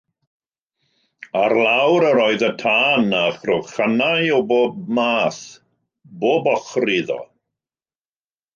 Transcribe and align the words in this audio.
Ar 1.41 1.53
lawr 1.65 2.05
yr 2.11 2.21
oedd 2.23 2.45
y 2.47 2.49
tân, 2.61 3.13
a 3.19 3.21
chrochanau 3.43 4.33
o 4.39 4.41
bob 4.53 4.81
math 5.01 5.45
bob 6.25 6.53
ochr 6.57 6.95
iddo. 6.99 7.23